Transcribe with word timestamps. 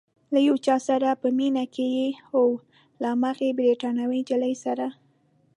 له 0.33 0.39
یو 0.47 0.55
چا 0.65 0.75
سره 0.87 1.07
په 1.21 1.27
مینه 1.37 1.63
کې 1.73 1.85
یې؟ 1.95 2.09
هو، 2.29 2.43
له 3.01 3.05
هماغې 3.13 3.49
بریتانوۍ 3.59 4.21
نجلۍ 4.23 4.53
سره؟ 4.63 4.87